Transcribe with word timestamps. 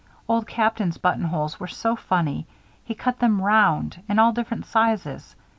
Old 0.27 0.47
Captain's 0.47 0.97
buttonholes 0.97 1.59
were 1.59 1.67
so 1.67 1.95
funny. 1.95 2.47
He 2.83 2.95
cut 2.95 3.19
them 3.19 3.39
round 3.39 4.01
and 4.09 4.19
all 4.19 4.31
different 4.31 4.65
sizes. 4.65 5.35